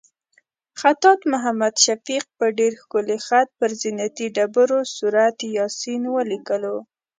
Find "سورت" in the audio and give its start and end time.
4.95-5.37